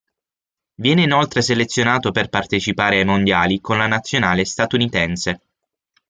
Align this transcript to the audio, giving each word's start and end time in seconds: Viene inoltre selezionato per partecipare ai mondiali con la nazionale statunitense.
Viene 0.77 1.03
inoltre 1.03 1.43
selezionato 1.43 2.09
per 2.09 2.29
partecipare 2.29 2.97
ai 2.97 3.05
mondiali 3.05 3.61
con 3.61 3.77
la 3.77 3.85
nazionale 3.85 4.45
statunitense. 4.45 5.41